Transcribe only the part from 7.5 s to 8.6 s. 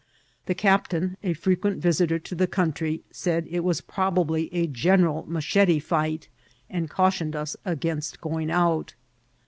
against going